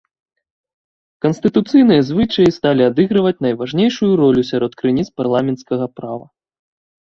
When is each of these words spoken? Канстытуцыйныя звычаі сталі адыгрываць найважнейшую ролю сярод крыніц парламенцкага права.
Канстытуцыйныя 1.25 2.01
звычаі 2.09 2.49
сталі 2.57 2.83
адыгрываць 2.91 3.35
найважнейшую 3.47 4.11
ролю 4.23 4.41
сярод 4.51 4.71
крыніц 4.81 5.07
парламенцкага 5.23 5.85
права. 6.01 6.27